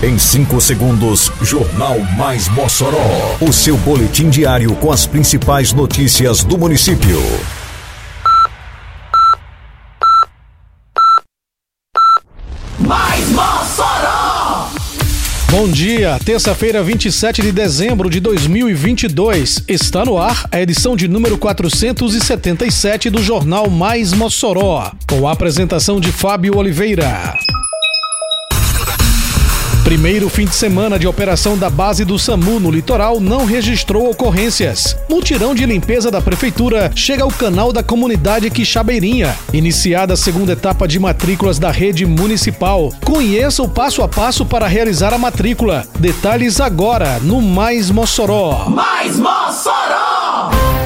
Em 0.00 0.16
5 0.16 0.60
segundos, 0.60 1.32
Jornal 1.42 1.98
Mais 2.16 2.48
Mossoró. 2.50 3.36
O 3.40 3.52
seu 3.52 3.76
boletim 3.78 4.30
diário 4.30 4.72
com 4.76 4.92
as 4.92 5.08
principais 5.08 5.72
notícias 5.72 6.44
do 6.44 6.56
município. 6.56 7.20
Mais 12.78 13.28
Mossoró! 13.30 14.68
Bom 15.50 15.68
dia, 15.68 16.16
terça-feira, 16.24 16.80
27 16.80 17.42
de 17.42 17.50
dezembro 17.50 18.08
de 18.08 18.20
2022. 18.20 19.64
Está 19.66 20.04
no 20.04 20.16
ar 20.16 20.44
a 20.52 20.60
edição 20.60 20.94
de 20.94 21.08
número 21.08 21.36
477 21.36 23.10
do 23.10 23.20
Jornal 23.20 23.68
Mais 23.68 24.12
Mossoró, 24.12 24.92
com 25.08 25.26
a 25.26 25.32
apresentação 25.32 25.98
de 25.98 26.12
Fábio 26.12 26.56
Oliveira. 26.56 27.36
Primeiro 29.88 30.28
fim 30.28 30.44
de 30.44 30.54
semana 30.54 30.98
de 30.98 31.06
operação 31.06 31.56
da 31.56 31.70
base 31.70 32.04
do 32.04 32.18
SAMU 32.18 32.60
no 32.60 32.70
litoral 32.70 33.18
não 33.18 33.46
registrou 33.46 34.10
ocorrências. 34.10 34.94
Mutirão 35.08 35.54
de 35.54 35.64
limpeza 35.64 36.10
da 36.10 36.20
prefeitura 36.20 36.92
chega 36.94 37.22
ao 37.24 37.30
canal 37.30 37.72
da 37.72 37.82
comunidade 37.82 38.50
Quixabeirinha. 38.50 39.34
Iniciada 39.50 40.12
a 40.12 40.16
segunda 40.16 40.52
etapa 40.52 40.86
de 40.86 41.00
matrículas 41.00 41.58
da 41.58 41.70
rede 41.70 42.04
municipal. 42.04 42.92
Conheça 43.02 43.62
o 43.62 43.68
passo 43.68 44.02
a 44.02 44.08
passo 44.08 44.44
para 44.44 44.66
realizar 44.66 45.14
a 45.14 45.18
matrícula. 45.18 45.86
Detalhes 45.98 46.60
agora 46.60 47.18
no 47.20 47.40
Mais 47.40 47.90
Mossoró. 47.90 48.68
Mais 48.68 49.16
Mossoró! 49.16 50.77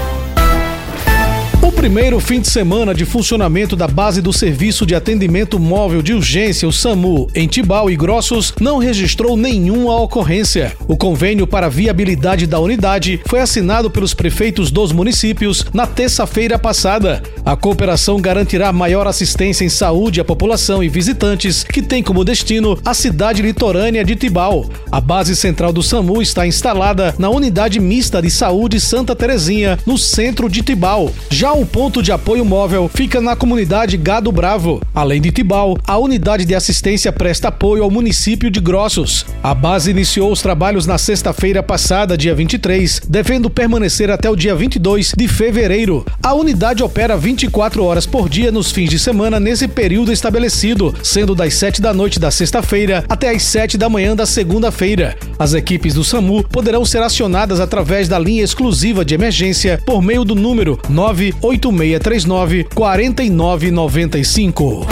Primeiro 1.83 2.21
fim 2.21 2.41
de 2.41 2.49
semana 2.49 2.95
de 2.95 3.05
funcionamento 3.05 3.75
da 3.75 3.89
base 3.89 4.23
do 4.23 4.33
Serviço 4.33 4.87
de 4.87 4.95
Atendimento 4.95 5.59
Móvel 5.59 6.01
de 6.01 6.15
Urgência, 6.15 6.69
o 6.69 6.73
SAMU, 6.73 7.29
em 7.35 7.49
Tibau 7.49 7.91
e 7.91 7.97
Grossos, 7.97 8.55
não 8.61 8.79
registrou 8.79 9.37
nenhuma 9.37 10.01
ocorrência. 10.01 10.77
O 10.87 10.97
convênio 10.97 11.45
para 11.45 11.69
viabilidade 11.69 12.47
da 12.47 12.61
unidade 12.61 13.21
foi 13.27 13.41
assinado 13.41 13.91
pelos 13.91 14.15
prefeitos 14.15 14.71
dos 14.71 14.93
municípios 14.93 15.67
na 15.75 15.85
terça-feira 15.85 16.57
passada. 16.57 17.21
A 17.45 17.57
cooperação 17.57 18.21
garantirá 18.21 18.73
maior 18.73 19.09
assistência 19.09 19.65
em 19.65 19.69
saúde 19.69 20.21
à 20.21 20.25
população 20.25 20.85
e 20.85 20.89
visitantes 20.89 21.65
que 21.65 21.83
tem 21.83 22.01
como 22.01 22.25
destino 22.25 22.79
a 22.85 22.95
cidade 22.95 23.43
litorânea 23.43 24.05
de 24.05 24.15
Tibau. 24.15 24.67
A 24.89 25.01
base 25.01 25.35
central 25.35 25.73
do 25.73 25.83
SAMU 25.83 26.23
está 26.23 26.47
instalada 26.47 27.13
na 27.19 27.29
Unidade 27.29 27.81
Mista 27.81 28.23
de 28.23 28.31
Saúde 28.31 28.79
Santa 28.79 29.17
Terezinha, 29.17 29.77
no 29.85 29.99
centro 29.99 30.49
de 30.49 30.63
Tibau. 30.63 31.11
Já 31.29 31.53
o 31.53 31.72
ponto 31.73 32.03
de 32.03 32.13
apoio 32.13 32.45
móvel 32.45 32.89
fica 32.95 33.19
na 33.19 33.35
comunidade 33.35 33.97
Gado 33.97 34.31
Bravo. 34.31 34.83
Além 34.95 35.23
de 35.23 35.33
Tibau, 35.33 35.79
a 35.87 35.97
unidade 35.97 36.45
de 36.45 36.55
assistência 36.55 37.11
presta 37.11 37.49
apoio 37.49 37.83
ao 37.83 37.91
município 37.91 38.51
de 38.51 38.61
Grossos. 38.61 39.25
A 39.43 39.55
base 39.55 39.91
iniciou 39.91 40.31
os 40.31 40.43
trabalhos 40.43 40.87
na 40.87 40.99
sexta-feira 40.99 41.63
passada, 41.63 42.17
dia 42.17 42.35
23, 42.35 43.01
devendo 43.09 43.49
permanecer 43.49 44.11
até 44.11 44.29
o 44.29 44.37
dia 44.37 44.55
22 44.55 45.15
de 45.17 45.27
fevereiro. 45.27 46.05
A 46.23 46.35
unidade 46.35 46.83
opera 46.83 47.17
24 47.17 47.83
horas 47.83 48.05
por 48.05 48.29
dia 48.29 48.53
nos 48.53 48.71
fins 48.71 48.91
de 48.91 48.99
semana 48.99 49.41
nesse 49.41 49.67
período 49.67 50.13
estabelecido, 50.13 50.95
sendo 51.03 51.35
das 51.35 51.55
7 51.55 51.81
da 51.81 51.95
noite 51.95 52.21
da 52.21 52.31
sexta-feira 52.31 53.03
até 53.09 53.31
as 53.31 53.45
7 53.45 53.79
da 53.79 53.89
manhã 53.89 54.15
da 54.15 54.27
segunda-feira. 54.27 55.17
As 55.39 55.55
equipes 55.55 55.95
do 55.95 56.05
SAMU 56.05 56.45
poderão 56.45 56.85
ser 56.85 57.03
acionadas 57.03 57.61
através 57.61 58.09
da 58.09 58.19
linha 58.19 58.45
exclusiva 58.45 59.07
de 59.07 59.15
emergência 59.15 59.81
por 59.87 60.03
meio 60.03 60.23
do 60.23 60.35
número 60.35 60.79
9 60.91 61.33
8639 61.69 62.67
4995. 62.75 64.87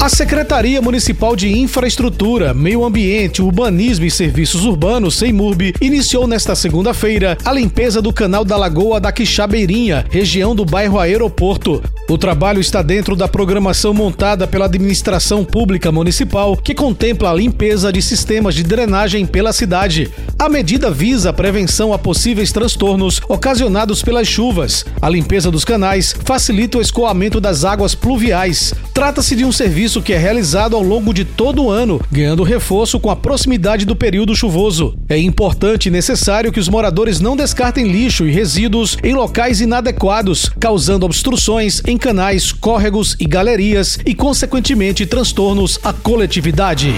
A 0.00 0.08
Secretaria 0.08 0.80
Municipal 0.80 1.36
de 1.36 1.58
Infraestrutura, 1.58 2.54
Meio 2.54 2.86
Ambiente, 2.86 3.42
Urbanismo 3.42 4.06
e 4.06 4.10
Serviços 4.10 4.64
Urbanos, 4.64 5.16
(SEIMURB), 5.16 5.74
iniciou 5.78 6.26
nesta 6.26 6.54
segunda-feira 6.54 7.36
a 7.44 7.52
limpeza 7.52 8.00
do 8.00 8.10
canal 8.10 8.42
da 8.42 8.56
Lagoa 8.56 8.98
da 8.98 9.12
Quixabeirinha, 9.12 10.06
região 10.10 10.54
do 10.54 10.64
bairro 10.64 10.98
Aeroporto. 10.98 11.82
O 12.10 12.18
trabalho 12.18 12.60
está 12.60 12.82
dentro 12.82 13.14
da 13.14 13.28
programação 13.28 13.94
montada 13.94 14.44
pela 14.44 14.64
Administração 14.64 15.44
Pública 15.44 15.92
Municipal, 15.92 16.56
que 16.56 16.74
contempla 16.74 17.30
a 17.30 17.34
limpeza 17.34 17.92
de 17.92 18.02
sistemas 18.02 18.56
de 18.56 18.64
drenagem 18.64 19.24
pela 19.24 19.52
cidade. 19.52 20.10
A 20.36 20.48
medida 20.48 20.90
visa 20.90 21.30
a 21.30 21.32
prevenção 21.32 21.92
a 21.92 21.98
possíveis 22.00 22.50
transtornos 22.50 23.20
ocasionados 23.28 24.02
pelas 24.02 24.26
chuvas. 24.26 24.84
A 25.00 25.08
limpeza 25.08 25.52
dos 25.52 25.64
canais 25.64 26.12
facilita 26.24 26.78
o 26.78 26.80
escoamento 26.80 27.40
das 27.40 27.64
águas 27.64 27.94
pluviais. 27.94 28.74
Trata-se 28.92 29.36
de 29.36 29.44
um 29.44 29.52
serviço 29.52 30.02
que 30.02 30.12
é 30.12 30.18
realizado 30.18 30.74
ao 30.74 30.82
longo 30.82 31.14
de 31.14 31.24
todo 31.24 31.62
o 31.62 31.70
ano, 31.70 32.00
ganhando 32.10 32.42
reforço 32.42 32.98
com 32.98 33.10
a 33.10 33.14
proximidade 33.14 33.86
do 33.86 33.94
período 33.94 34.34
chuvoso. 34.34 34.96
É 35.08 35.16
importante 35.16 35.86
e 35.86 35.92
necessário 35.92 36.50
que 36.50 36.58
os 36.58 36.68
moradores 36.68 37.20
não 37.20 37.36
descartem 37.36 37.86
lixo 37.86 38.26
e 38.26 38.32
resíduos 38.32 38.98
em 39.04 39.14
locais 39.14 39.60
inadequados, 39.60 40.50
causando 40.58 41.06
obstruções 41.06 41.80
em 41.86 41.99
canais, 42.00 42.50
córregos 42.50 43.14
e 43.20 43.26
galerias 43.26 43.98
e, 44.04 44.14
consequentemente, 44.14 45.06
transtornos 45.06 45.78
à 45.84 45.92
coletividade. 45.92 46.92